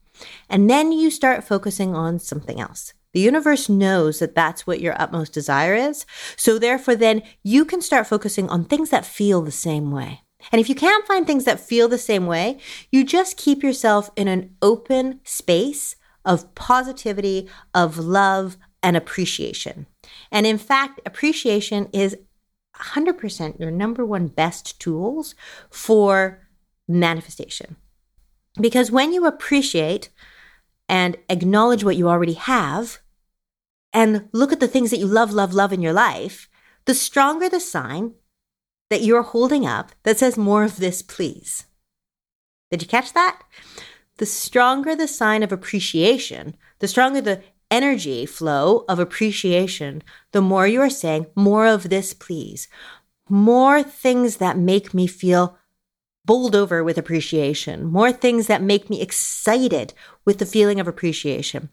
and 0.48 0.68
then 0.68 0.92
you 0.92 1.10
start 1.10 1.44
focusing 1.44 1.94
on 1.94 2.18
something 2.18 2.60
else. 2.60 2.92
The 3.12 3.20
universe 3.20 3.68
knows 3.68 4.20
that 4.20 4.34
that's 4.34 4.66
what 4.66 4.80
your 4.80 5.00
utmost 5.00 5.32
desire 5.32 5.74
is. 5.74 6.06
So 6.36 6.58
therefore, 6.58 6.94
then 6.94 7.22
you 7.42 7.64
can 7.64 7.80
start 7.80 8.06
focusing 8.06 8.48
on 8.48 8.64
things 8.64 8.90
that 8.90 9.04
feel 9.04 9.42
the 9.42 9.50
same 9.50 9.90
way. 9.90 10.22
And 10.52 10.60
if 10.60 10.68
you 10.68 10.74
can't 10.74 11.06
find 11.06 11.26
things 11.26 11.44
that 11.44 11.60
feel 11.60 11.88
the 11.88 11.98
same 11.98 12.26
way, 12.26 12.58
you 12.90 13.04
just 13.04 13.36
keep 13.36 13.62
yourself 13.62 14.10
in 14.16 14.28
an 14.28 14.54
open 14.62 15.20
space 15.24 15.96
of 16.24 16.54
positivity, 16.54 17.48
of 17.74 17.98
love, 17.98 18.56
and 18.82 18.96
appreciation. 18.96 19.86
And 20.30 20.46
in 20.46 20.58
fact, 20.58 21.00
appreciation 21.04 21.88
is 21.92 22.16
100% 22.76 23.60
your 23.60 23.70
number 23.70 24.06
one 24.06 24.28
best 24.28 24.80
tools 24.80 25.34
for 25.70 26.46
manifestation. 26.88 27.76
Because 28.59 28.90
when 28.90 29.12
you 29.12 29.26
appreciate 29.26 30.11
and 30.88 31.16
acknowledge 31.28 31.85
what 31.85 31.97
you 31.97 32.09
already 32.09 32.33
have 32.33 32.99
and 33.92 34.28
look 34.33 34.52
at 34.52 34.61
the 34.61 34.69
things 34.69 34.90
that 34.90 34.99
you 34.99 35.07
love, 35.07 35.33
love, 35.33 35.52
love 35.54 35.73
in 35.73 35.83
your 35.83 35.92
life, 35.92 36.49
the 36.87 36.95
stronger 36.95 37.49
the 37.49 37.61
sign 37.61 38.14
that 38.88 39.02
you're 39.02 39.23
holding 39.23 39.66
up 39.66 39.92
that 40.02 40.19
says 40.19 40.37
more 40.37 40.64
of 40.64 40.76
this, 40.76 41.02
please. 41.02 41.66
Did 42.71 42.83
you 42.83 42.88
catch 42.88 43.12
that? 43.12 43.42
The 44.19 44.26
stronger 44.26 44.95
the 44.95 45.09
sign 45.09 45.42
of 45.42 45.52
appreciation, 45.52 46.57
the 46.80 46.88
stronger 46.88 47.21
the 47.21 47.42
energy 47.71 48.26
flow 48.26 48.85
of 48.88 48.99
appreciation, 48.99 50.02
the 50.33 50.42
more 50.42 50.66
you 50.66 50.80
are 50.80 50.90
saying, 50.90 51.26
more 51.35 51.66
of 51.66 51.88
this, 51.88 52.12
please. 52.12 52.69
More 53.28 53.83
things 53.83 54.38
that 54.38 54.59
make 54.59 54.92
me 54.92 55.07
feel 55.07 55.57
bowled 56.24 56.54
over 56.54 56.84
with 56.84 56.98
appreciation, 56.98 57.84
more 57.84 58.12
things 58.12 58.46
that 58.46 58.62
make 58.62 58.90
me 58.90 59.00
excited 59.00 59.94
with 60.24 60.38
the 60.38 60.46
feeling 60.46 60.78
of 60.78 60.86
appreciation, 60.86 61.70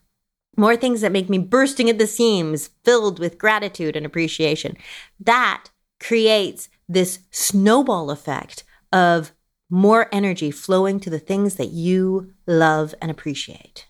more 0.55 0.75
things 0.75 1.01
that 1.01 1.11
make 1.11 1.29
me 1.29 1.37
bursting 1.37 1.89
at 1.89 1.97
the 1.97 2.07
seams, 2.07 2.69
filled 2.83 3.19
with 3.19 3.37
gratitude 3.37 3.95
and 3.95 4.05
appreciation. 4.05 4.77
That 5.19 5.65
creates 5.99 6.69
this 6.87 7.19
snowball 7.31 8.09
effect 8.09 8.63
of 8.91 9.31
more 9.69 10.07
energy 10.11 10.49
flowing 10.49 10.99
to 11.01 11.09
the 11.09 11.19
things 11.19 11.55
that 11.55 11.71
you 11.71 12.33
love 12.45 12.95
and 13.01 13.11
appreciate. 13.11 13.87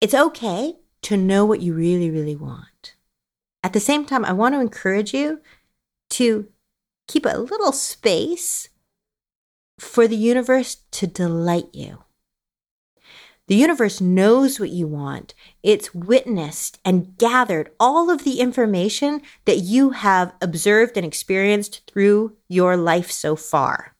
It's 0.00 0.14
okay 0.14 0.74
to 1.02 1.16
know 1.16 1.46
what 1.46 1.62
you 1.62 1.72
really, 1.72 2.10
really 2.10 2.36
want. 2.36 2.94
At 3.62 3.72
the 3.72 3.80
same 3.80 4.04
time, 4.04 4.24
I 4.24 4.32
want 4.32 4.54
to 4.54 4.60
encourage 4.60 5.14
you 5.14 5.40
to 6.10 6.48
keep 7.06 7.26
a 7.26 7.38
little 7.38 7.72
space 7.72 8.68
for 9.78 10.08
the 10.08 10.16
universe 10.16 10.78
to 10.92 11.06
delight 11.06 11.68
you. 11.72 11.98
The 13.48 13.54
universe 13.54 14.00
knows 14.00 14.58
what 14.58 14.70
you 14.70 14.88
want. 14.88 15.34
It's 15.62 15.94
witnessed 15.94 16.80
and 16.84 17.16
gathered 17.16 17.70
all 17.78 18.10
of 18.10 18.24
the 18.24 18.40
information 18.40 19.22
that 19.44 19.58
you 19.58 19.90
have 19.90 20.34
observed 20.42 20.96
and 20.96 21.06
experienced 21.06 21.82
through 21.86 22.36
your 22.48 22.76
life 22.76 23.10
so 23.10 23.36
far. 23.36 23.94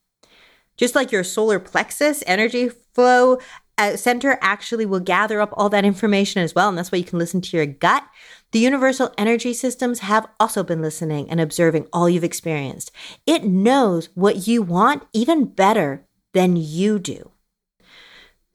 Just 0.76 0.96
like 0.96 1.12
your 1.12 1.22
solar 1.22 1.60
plexus 1.60 2.24
energy 2.26 2.68
flow 2.68 3.38
uh, 3.78 3.96
center 3.96 4.38
actually 4.40 4.86
will 4.86 5.00
gather 5.00 5.40
up 5.40 5.50
all 5.52 5.68
that 5.68 5.84
information 5.84 6.42
as 6.42 6.54
well. 6.54 6.68
And 6.68 6.76
that's 6.76 6.90
why 6.90 6.98
you 6.98 7.04
can 7.04 7.18
listen 7.18 7.40
to 7.42 7.56
your 7.56 7.66
gut. 7.66 8.04
The 8.52 8.58
universal 8.58 9.12
energy 9.18 9.52
systems 9.52 10.00
have 10.00 10.28
also 10.38 10.62
been 10.62 10.80
listening 10.80 11.28
and 11.28 11.40
observing 11.40 11.88
all 11.92 12.08
you've 12.08 12.24
experienced. 12.24 12.90
It 13.26 13.44
knows 13.44 14.08
what 14.14 14.46
you 14.46 14.62
want 14.62 15.04
even 15.12 15.46
better 15.46 16.06
than 16.32 16.56
you 16.56 16.98
do. 16.98 17.32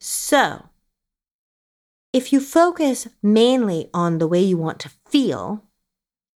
So, 0.00 0.68
if 2.12 2.32
you 2.32 2.40
focus 2.40 3.08
mainly 3.22 3.88
on 3.94 4.18
the 4.18 4.28
way 4.28 4.40
you 4.40 4.56
want 4.56 4.80
to 4.80 4.90
feel, 5.08 5.64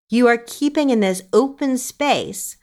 you 0.09 0.27
are 0.27 0.37
keeping 0.37 0.89
in 0.89 0.99
this 0.99 1.23
open 1.33 1.77
space 1.77 2.57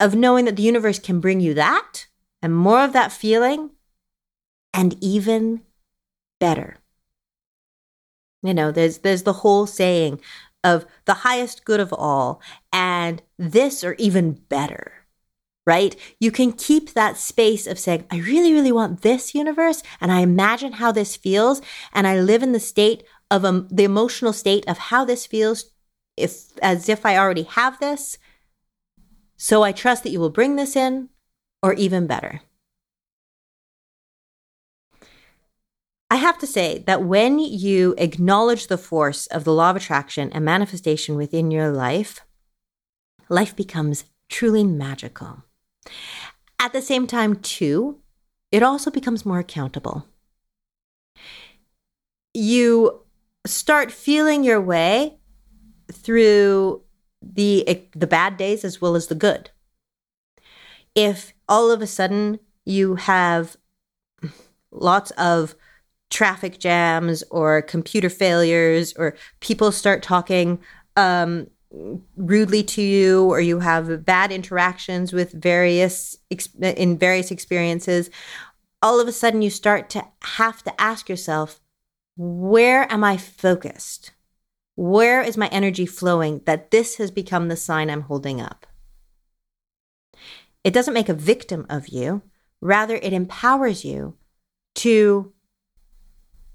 of 0.00 0.14
knowing 0.14 0.44
that 0.46 0.56
the 0.56 0.62
universe 0.62 0.98
can 0.98 1.20
bring 1.20 1.40
you 1.40 1.54
that 1.54 2.06
and 2.42 2.56
more 2.56 2.84
of 2.84 2.92
that 2.92 3.12
feeling 3.12 3.70
and 4.72 4.96
even 5.02 5.62
better. 6.40 6.78
You 8.44 8.54
know, 8.54 8.70
there's 8.70 8.98
there's 8.98 9.24
the 9.24 9.40
whole 9.42 9.66
saying 9.66 10.20
of 10.62 10.86
the 11.06 11.14
highest 11.14 11.64
good 11.64 11.80
of 11.80 11.92
all 11.92 12.40
and 12.72 13.22
this 13.38 13.82
or 13.82 13.94
even 13.94 14.34
better. 14.48 14.92
Right? 15.66 15.96
You 16.20 16.30
can 16.30 16.52
keep 16.52 16.92
that 16.92 17.16
space 17.16 17.66
of 17.66 17.78
saying, 17.78 18.04
I 18.10 18.18
really, 18.18 18.52
really 18.52 18.70
want 18.70 19.00
this 19.00 19.34
universe, 19.34 19.82
and 19.98 20.12
I 20.12 20.20
imagine 20.20 20.74
how 20.74 20.92
this 20.92 21.16
feels, 21.16 21.62
and 21.94 22.06
I 22.06 22.20
live 22.20 22.42
in 22.42 22.52
the 22.52 22.60
state 22.60 23.02
of 23.30 23.46
um, 23.46 23.66
the 23.70 23.84
emotional 23.84 24.34
state 24.34 24.68
of 24.68 24.76
how 24.76 25.06
this 25.06 25.24
feels, 25.24 25.70
if 26.18 26.58
as 26.60 26.90
if 26.90 27.06
I 27.06 27.16
already 27.16 27.44
have 27.44 27.80
this. 27.80 28.18
So 29.38 29.62
I 29.62 29.72
trust 29.72 30.02
that 30.02 30.10
you 30.10 30.20
will 30.20 30.28
bring 30.28 30.56
this 30.56 30.76
in, 30.76 31.08
or 31.62 31.72
even 31.72 32.06
better. 32.06 32.42
Have 36.24 36.38
to 36.38 36.46
say 36.46 36.82
that 36.86 37.04
when 37.04 37.38
you 37.38 37.94
acknowledge 37.98 38.66
the 38.66 38.78
force 38.78 39.26
of 39.26 39.44
the 39.44 39.52
law 39.52 39.68
of 39.68 39.76
attraction 39.76 40.32
and 40.32 40.42
manifestation 40.42 41.16
within 41.16 41.50
your 41.50 41.70
life, 41.70 42.20
life 43.28 43.54
becomes 43.54 44.06
truly 44.30 44.64
magical. 44.64 45.44
At 46.58 46.72
the 46.72 46.80
same 46.80 47.06
time, 47.06 47.36
too, 47.36 48.00
it 48.50 48.62
also 48.62 48.90
becomes 48.90 49.26
more 49.26 49.38
accountable. 49.38 50.06
You 52.32 53.02
start 53.46 53.92
feeling 53.92 54.44
your 54.44 54.62
way 54.62 55.18
through 55.92 56.82
the 57.20 57.86
the 57.94 58.06
bad 58.06 58.38
days 58.38 58.64
as 58.64 58.80
well 58.80 58.96
as 58.96 59.08
the 59.08 59.14
good. 59.14 59.50
If 60.94 61.34
all 61.50 61.70
of 61.70 61.82
a 61.82 61.86
sudden 61.86 62.38
you 62.64 62.94
have 62.94 63.58
lots 64.70 65.10
of 65.12 65.54
traffic 66.14 66.60
jams 66.60 67.24
or 67.32 67.60
computer 67.60 68.08
failures 68.08 68.94
or 68.96 69.16
people 69.40 69.72
start 69.72 70.00
talking 70.00 70.60
um, 70.96 71.48
rudely 72.16 72.62
to 72.62 72.80
you 72.80 73.24
or 73.24 73.40
you 73.40 73.58
have 73.58 74.04
bad 74.04 74.30
interactions 74.30 75.12
with 75.12 75.32
various 75.32 76.16
in 76.60 76.96
various 76.96 77.32
experiences 77.32 78.10
all 78.80 79.00
of 79.00 79.08
a 79.08 79.12
sudden 79.12 79.42
you 79.42 79.50
start 79.50 79.90
to 79.90 80.04
have 80.22 80.62
to 80.62 80.80
ask 80.80 81.08
yourself 81.08 81.58
where 82.16 82.90
am 82.92 83.02
i 83.02 83.16
focused? 83.16 84.12
Where 84.76 85.20
is 85.20 85.36
my 85.36 85.48
energy 85.48 85.84
flowing 85.84 86.42
that 86.46 86.70
this 86.70 86.96
has 86.98 87.10
become 87.10 87.48
the 87.48 87.56
sign 87.56 87.90
i'm 87.90 88.02
holding 88.02 88.40
up? 88.40 88.68
It 90.62 90.72
doesn't 90.72 90.94
make 90.94 91.08
a 91.08 91.14
victim 91.14 91.66
of 91.68 91.88
you. 91.88 92.22
Rather 92.60 92.94
it 92.94 93.12
empowers 93.12 93.84
you 93.84 94.16
to 94.76 95.33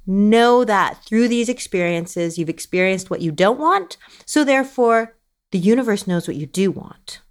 know 0.09 0.65
that 0.65 1.03
through 1.05 1.27
these 1.27 1.49
experiences, 1.49 2.37
you've 2.37 2.49
experienced 2.49 3.09
what 3.09 3.21
you 3.21 3.31
don't 3.31 3.59
want. 3.59 3.97
So, 4.25 4.43
therefore, 4.43 5.15
the 5.51 5.59
universe 5.59 6.07
knows 6.07 6.27
what 6.27 6.37
you 6.37 6.47
do 6.47 6.71
want. 6.71 7.21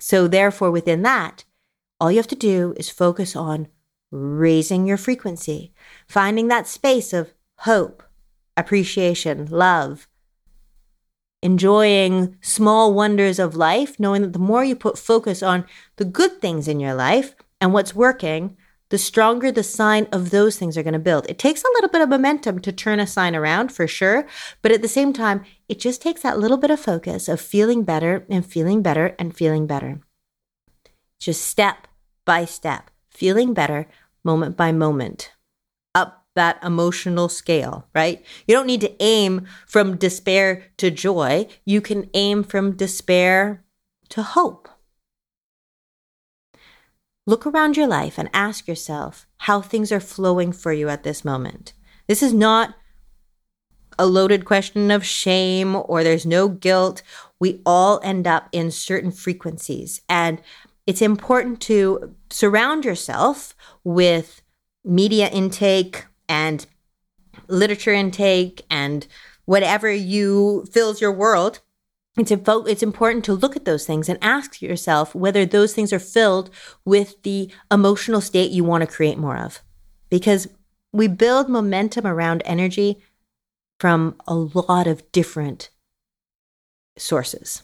So, 0.00 0.26
therefore, 0.26 0.70
within 0.70 1.02
that, 1.02 1.44
all 2.00 2.10
you 2.10 2.16
have 2.16 2.26
to 2.28 2.34
do 2.34 2.74
is 2.76 2.88
focus 2.88 3.36
on 3.36 3.68
raising 4.10 4.86
your 4.86 4.96
frequency, 4.96 5.72
finding 6.06 6.48
that 6.48 6.66
space 6.66 7.12
of 7.12 7.34
hope, 7.58 8.02
appreciation, 8.56 9.46
love, 9.46 10.08
enjoying 11.42 12.36
small 12.40 12.94
wonders 12.94 13.38
of 13.38 13.54
life, 13.54 14.00
knowing 14.00 14.22
that 14.22 14.32
the 14.32 14.38
more 14.38 14.64
you 14.64 14.74
put 14.74 14.98
focus 14.98 15.42
on 15.42 15.66
the 15.96 16.04
good 16.04 16.40
things 16.40 16.66
in 16.66 16.80
your 16.80 16.94
life 16.94 17.34
and 17.60 17.72
what's 17.72 17.94
working, 17.94 18.56
the 18.90 18.98
stronger 18.98 19.52
the 19.52 19.62
sign 19.62 20.06
of 20.12 20.30
those 20.30 20.56
things 20.56 20.76
are 20.76 20.82
going 20.82 20.92
to 20.92 20.98
build. 20.98 21.28
It 21.28 21.38
takes 21.38 21.62
a 21.62 21.72
little 21.74 21.90
bit 21.90 22.00
of 22.00 22.08
momentum 22.08 22.60
to 22.60 22.72
turn 22.72 23.00
a 23.00 23.06
sign 23.06 23.36
around 23.36 23.70
for 23.72 23.86
sure, 23.86 24.26
but 24.62 24.72
at 24.72 24.82
the 24.82 24.88
same 24.88 25.12
time, 25.12 25.44
it 25.68 25.78
just 25.78 26.00
takes 26.00 26.22
that 26.22 26.38
little 26.38 26.56
bit 26.56 26.70
of 26.70 26.80
focus 26.80 27.28
of 27.28 27.40
feeling 27.40 27.82
better 27.82 28.24
and 28.30 28.44
feeling 28.44 28.82
better 28.82 29.14
and 29.18 29.36
feeling 29.36 29.66
better. 29.66 30.00
Just 31.20 31.44
step 31.44 31.88
by 32.24 32.44
step, 32.44 32.90
feeling 33.10 33.52
better 33.52 33.88
moment 34.24 34.56
by 34.56 34.72
moment, 34.72 35.32
up 35.94 36.26
that 36.34 36.62
emotional 36.62 37.28
scale, 37.28 37.86
right? 37.94 38.24
You 38.46 38.54
don't 38.54 38.66
need 38.66 38.80
to 38.82 39.02
aim 39.02 39.46
from 39.66 39.96
despair 39.96 40.64
to 40.76 40.90
joy. 40.90 41.48
You 41.64 41.80
can 41.80 42.08
aim 42.14 42.44
from 42.44 42.76
despair 42.76 43.64
to 44.10 44.22
hope. 44.22 44.68
Look 47.28 47.46
around 47.46 47.76
your 47.76 47.86
life 47.86 48.16
and 48.16 48.30
ask 48.32 48.66
yourself 48.66 49.26
how 49.36 49.60
things 49.60 49.92
are 49.92 50.00
flowing 50.00 50.50
for 50.50 50.72
you 50.72 50.88
at 50.88 51.02
this 51.02 51.26
moment. 51.26 51.74
This 52.06 52.22
is 52.22 52.32
not 52.32 52.74
a 53.98 54.06
loaded 54.06 54.46
question 54.46 54.90
of 54.90 55.04
shame 55.04 55.76
or 55.76 56.02
there's 56.02 56.24
no 56.24 56.48
guilt. 56.48 57.02
We 57.38 57.60
all 57.66 58.00
end 58.02 58.26
up 58.26 58.48
in 58.50 58.70
certain 58.70 59.10
frequencies. 59.10 60.00
And 60.08 60.40
it's 60.86 61.02
important 61.02 61.60
to 61.62 62.14
surround 62.30 62.86
yourself 62.86 63.54
with 63.84 64.40
media 64.82 65.28
intake 65.28 66.06
and 66.30 66.64
literature 67.46 67.92
intake 67.92 68.64
and 68.70 69.06
whatever 69.44 69.92
you 69.92 70.64
fills 70.72 71.02
your 71.02 71.12
world 71.12 71.60
it's, 72.18 72.32
it's 72.32 72.82
important 72.82 73.24
to 73.26 73.32
look 73.32 73.56
at 73.56 73.64
those 73.64 73.86
things 73.86 74.08
and 74.08 74.18
ask 74.22 74.60
yourself 74.60 75.14
whether 75.14 75.46
those 75.46 75.72
things 75.74 75.92
are 75.92 75.98
filled 75.98 76.50
with 76.84 77.22
the 77.22 77.50
emotional 77.70 78.20
state 78.20 78.50
you 78.50 78.64
want 78.64 78.82
to 78.82 78.86
create 78.86 79.18
more 79.18 79.36
of. 79.36 79.62
Because 80.10 80.48
we 80.92 81.06
build 81.06 81.48
momentum 81.48 82.06
around 82.06 82.42
energy 82.44 83.02
from 83.78 84.16
a 84.26 84.34
lot 84.34 84.86
of 84.86 85.10
different 85.12 85.70
sources. 86.96 87.62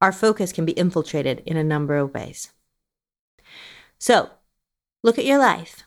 Our 0.00 0.12
focus 0.12 0.52
can 0.52 0.64
be 0.64 0.72
infiltrated 0.72 1.42
in 1.46 1.56
a 1.56 1.64
number 1.64 1.96
of 1.96 2.14
ways. 2.14 2.52
So, 3.98 4.30
look 5.02 5.18
at 5.18 5.26
your 5.26 5.38
life. 5.38 5.84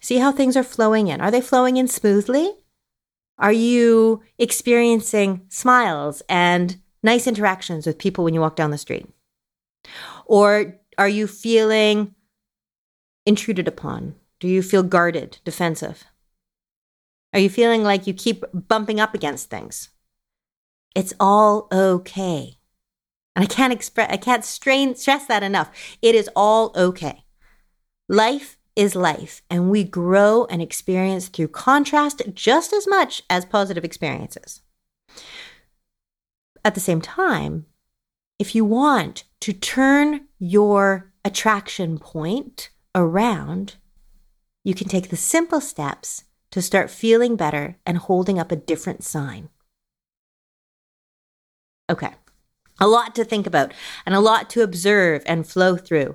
See 0.00 0.18
how 0.18 0.30
things 0.30 0.56
are 0.56 0.62
flowing 0.62 1.08
in. 1.08 1.20
Are 1.20 1.30
they 1.30 1.40
flowing 1.40 1.78
in 1.78 1.88
smoothly? 1.88 2.52
Are 3.38 3.52
you 3.52 4.22
experiencing 4.38 5.42
smiles 5.48 6.22
and 6.28 6.76
nice 7.02 7.26
interactions 7.26 7.86
with 7.86 7.98
people 7.98 8.24
when 8.24 8.34
you 8.34 8.40
walk 8.40 8.56
down 8.56 8.70
the 8.70 8.78
street? 8.78 9.06
Or 10.24 10.78
are 10.98 11.08
you 11.08 11.26
feeling 11.26 12.14
intruded 13.26 13.68
upon? 13.68 14.14
Do 14.40 14.48
you 14.48 14.62
feel 14.62 14.82
guarded, 14.82 15.38
defensive? 15.44 16.04
Are 17.32 17.40
you 17.40 17.50
feeling 17.50 17.82
like 17.82 18.06
you 18.06 18.14
keep 18.14 18.44
bumping 18.52 19.00
up 19.00 19.14
against 19.14 19.50
things? 19.50 19.90
It's 20.94 21.12
all 21.20 21.68
okay. 21.70 22.58
And 23.34 23.42
I 23.42 23.46
can't 23.46 23.72
express 23.72 24.10
I 24.10 24.16
can't 24.16 24.44
strain 24.44 24.94
stress 24.94 25.26
that 25.26 25.42
enough. 25.42 25.70
It 26.00 26.14
is 26.14 26.30
all 26.34 26.72
okay. 26.74 27.24
Life 28.08 28.55
is 28.76 28.94
life, 28.94 29.42
and 29.50 29.70
we 29.70 29.82
grow 29.82 30.44
and 30.44 30.60
experience 30.60 31.28
through 31.28 31.48
contrast 31.48 32.22
just 32.34 32.72
as 32.72 32.86
much 32.86 33.22
as 33.28 33.44
positive 33.44 33.84
experiences. 33.84 34.60
At 36.64 36.74
the 36.74 36.80
same 36.80 37.00
time, 37.00 37.66
if 38.38 38.54
you 38.54 38.64
want 38.64 39.24
to 39.40 39.52
turn 39.52 40.26
your 40.38 41.12
attraction 41.24 41.98
point 41.98 42.70
around, 42.94 43.76
you 44.62 44.74
can 44.74 44.88
take 44.88 45.08
the 45.08 45.16
simple 45.16 45.60
steps 45.60 46.24
to 46.50 46.60
start 46.60 46.90
feeling 46.90 47.34
better 47.34 47.78
and 47.86 47.98
holding 47.98 48.38
up 48.38 48.52
a 48.52 48.56
different 48.56 49.02
sign. 49.02 49.48
Okay 51.90 52.12
a 52.80 52.86
lot 52.86 53.14
to 53.14 53.24
think 53.24 53.46
about 53.46 53.72
and 54.04 54.14
a 54.14 54.20
lot 54.20 54.50
to 54.50 54.62
observe 54.62 55.22
and 55.26 55.46
flow 55.46 55.76
through. 55.76 56.14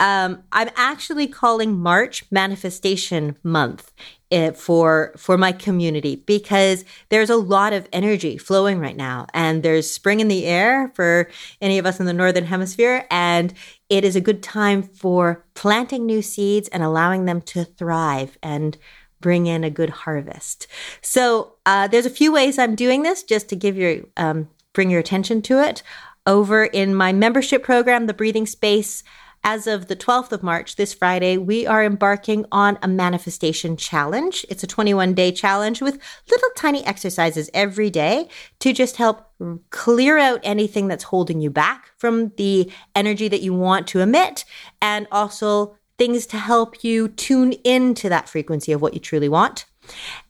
Um, 0.00 0.42
I'm 0.52 0.70
actually 0.76 1.26
calling 1.28 1.78
March 1.78 2.24
Manifestation 2.30 3.36
Month 3.44 3.92
eh, 4.30 4.50
for 4.50 5.14
for 5.16 5.38
my 5.38 5.52
community 5.52 6.16
because 6.16 6.84
there's 7.08 7.30
a 7.30 7.36
lot 7.36 7.72
of 7.72 7.88
energy 7.92 8.36
flowing 8.36 8.80
right 8.80 8.96
now, 8.96 9.26
and 9.32 9.62
there's 9.62 9.88
spring 9.88 10.18
in 10.20 10.28
the 10.28 10.44
air 10.44 10.90
for 10.94 11.30
any 11.60 11.78
of 11.78 11.86
us 11.86 12.00
in 12.00 12.06
the 12.06 12.12
northern 12.12 12.46
hemisphere, 12.46 13.06
and 13.10 13.54
it 13.88 14.04
is 14.04 14.16
a 14.16 14.20
good 14.20 14.42
time 14.42 14.82
for 14.82 15.44
planting 15.54 16.04
new 16.04 16.20
seeds 16.20 16.68
and 16.68 16.82
allowing 16.82 17.24
them 17.24 17.40
to 17.42 17.64
thrive 17.64 18.36
and 18.42 18.76
bring 19.20 19.46
in 19.46 19.62
a 19.62 19.70
good 19.70 19.90
harvest. 19.90 20.66
So 21.00 21.54
uh, 21.64 21.86
there's 21.86 22.06
a 22.06 22.10
few 22.10 22.32
ways 22.32 22.58
I'm 22.58 22.74
doing 22.74 23.02
this 23.02 23.22
just 23.22 23.48
to 23.50 23.56
give 23.56 23.76
you 23.76 24.08
um, 24.16 24.48
bring 24.72 24.90
your 24.90 25.00
attention 25.00 25.42
to 25.42 25.58
it. 25.58 25.82
Over 26.26 26.64
in 26.64 26.94
my 26.94 27.12
membership 27.12 27.62
program, 27.62 28.06
The 28.06 28.14
Breathing 28.14 28.46
Space, 28.46 29.02
as 29.44 29.66
of 29.66 29.88
the 29.88 29.96
12th 29.96 30.30
of 30.30 30.42
March, 30.42 30.76
this 30.76 30.94
Friday, 30.94 31.36
we 31.36 31.66
are 31.66 31.84
embarking 31.84 32.46
on 32.52 32.78
a 32.80 32.86
manifestation 32.86 33.76
challenge. 33.76 34.46
It's 34.48 34.62
a 34.62 34.68
21 34.68 35.14
day 35.14 35.32
challenge 35.32 35.82
with 35.82 35.98
little 36.30 36.50
tiny 36.56 36.86
exercises 36.86 37.50
every 37.52 37.90
day 37.90 38.28
to 38.60 38.72
just 38.72 38.96
help 38.96 39.32
clear 39.70 40.16
out 40.18 40.40
anything 40.44 40.86
that's 40.86 41.04
holding 41.04 41.40
you 41.40 41.50
back 41.50 41.90
from 41.98 42.28
the 42.36 42.70
energy 42.94 43.26
that 43.28 43.42
you 43.42 43.52
want 43.52 43.88
to 43.88 44.00
emit 44.00 44.44
and 44.80 45.08
also 45.10 45.76
things 45.98 46.26
to 46.26 46.38
help 46.38 46.84
you 46.84 47.08
tune 47.08 47.52
into 47.64 48.08
that 48.08 48.28
frequency 48.28 48.70
of 48.70 48.80
what 48.80 48.94
you 48.94 49.00
truly 49.00 49.28
want. 49.28 49.66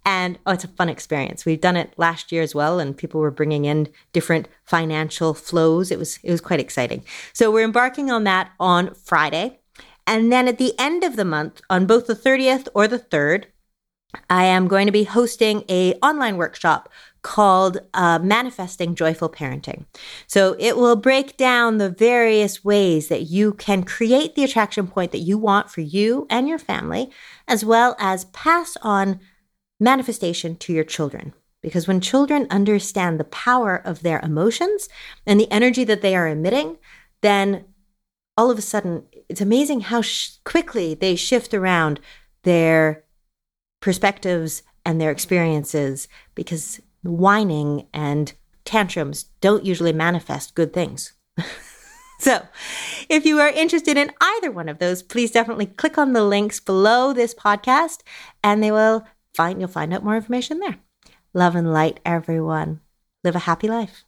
And 0.04 0.38
oh, 0.46 0.52
it's 0.52 0.64
a 0.64 0.68
fun 0.68 0.88
experience. 0.88 1.44
We've 1.44 1.60
done 1.60 1.76
it 1.76 1.92
last 1.96 2.32
year 2.32 2.42
as 2.42 2.54
well, 2.54 2.78
and 2.78 2.96
people 2.96 3.20
were 3.20 3.30
bringing 3.30 3.64
in 3.64 3.88
different 4.12 4.48
financial 4.64 5.34
flows. 5.34 5.90
It 5.90 5.98
was 5.98 6.18
it 6.22 6.30
was 6.30 6.40
quite 6.40 6.60
exciting. 6.60 7.04
So 7.32 7.50
we're 7.50 7.64
embarking 7.64 8.10
on 8.10 8.24
that 8.24 8.50
on 8.58 8.94
Friday, 8.94 9.60
and 10.06 10.32
then 10.32 10.48
at 10.48 10.58
the 10.58 10.74
end 10.78 11.04
of 11.04 11.16
the 11.16 11.24
month, 11.24 11.60
on 11.70 11.86
both 11.86 12.06
the 12.06 12.14
thirtieth 12.14 12.68
or 12.74 12.88
the 12.88 12.98
third, 12.98 13.46
I 14.28 14.44
am 14.44 14.68
going 14.68 14.86
to 14.86 14.92
be 14.92 15.04
hosting 15.04 15.64
a 15.68 15.94
online 15.94 16.36
workshop 16.36 16.88
called 17.22 17.78
uh, 17.94 18.18
Manifesting 18.18 18.96
Joyful 18.96 19.28
Parenting. 19.28 19.86
So 20.26 20.56
it 20.58 20.76
will 20.76 20.96
break 20.96 21.36
down 21.36 21.78
the 21.78 21.88
various 21.88 22.64
ways 22.64 23.06
that 23.08 23.22
you 23.22 23.54
can 23.54 23.84
create 23.84 24.34
the 24.34 24.42
attraction 24.42 24.88
point 24.88 25.12
that 25.12 25.18
you 25.18 25.38
want 25.38 25.70
for 25.70 25.82
you 25.82 26.26
and 26.28 26.48
your 26.48 26.58
family, 26.58 27.10
as 27.46 27.64
well 27.64 27.94
as 28.00 28.24
pass 28.26 28.76
on 28.82 29.20
manifestation 29.82 30.56
to 30.56 30.72
your 30.72 30.84
children. 30.84 31.34
Because 31.60 31.86
when 31.86 32.00
children 32.00 32.46
understand 32.50 33.20
the 33.20 33.24
power 33.24 33.76
of 33.76 34.02
their 34.02 34.20
emotions 34.20 34.88
and 35.26 35.38
the 35.38 35.50
energy 35.50 35.84
that 35.84 36.02
they 36.02 36.16
are 36.16 36.28
emitting, 36.28 36.78
then 37.20 37.64
all 38.36 38.50
of 38.50 38.58
a 38.58 38.62
sudden 38.62 39.04
it's 39.28 39.40
amazing 39.40 39.80
how 39.82 40.02
sh- 40.02 40.30
quickly 40.44 40.94
they 40.94 41.14
shift 41.14 41.54
around 41.54 42.00
their 42.42 43.04
perspectives 43.80 44.62
and 44.84 45.00
their 45.00 45.10
experiences 45.10 46.08
because 46.34 46.80
whining 47.02 47.86
and 47.92 48.32
tantrums 48.64 49.24
don't 49.40 49.64
usually 49.64 49.92
manifest 49.92 50.54
good 50.54 50.72
things. 50.72 51.12
so, 52.18 52.46
if 53.08 53.24
you 53.24 53.38
are 53.38 53.48
interested 53.48 53.96
in 53.96 54.12
either 54.20 54.50
one 54.50 54.68
of 54.68 54.78
those, 54.78 55.02
please 55.02 55.30
definitely 55.30 55.66
click 55.66 55.98
on 55.98 56.12
the 56.12 56.24
links 56.24 56.60
below 56.60 57.12
this 57.12 57.34
podcast 57.34 58.00
and 58.42 58.62
they 58.62 58.72
will 58.72 59.04
find 59.34 59.60
you'll 59.60 59.68
find 59.68 59.92
out 59.92 60.04
more 60.04 60.16
information 60.16 60.60
there. 60.60 60.78
Love 61.34 61.54
and 61.54 61.72
light 61.72 62.00
everyone. 62.04 62.80
Live 63.24 63.36
a 63.36 63.40
happy 63.40 63.68
life. 63.68 64.04